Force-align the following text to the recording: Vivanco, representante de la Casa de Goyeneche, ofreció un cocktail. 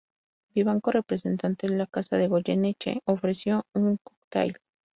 Vivanco, 0.55 0.89
representante 0.89 1.67
de 1.67 1.75
la 1.77 1.85
Casa 1.85 2.17
de 2.17 2.27
Goyeneche, 2.27 3.03
ofreció 3.05 3.67
un 3.75 3.97
cocktail. 3.97 4.57